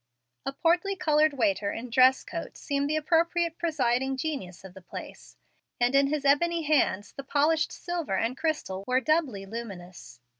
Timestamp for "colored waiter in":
0.95-1.91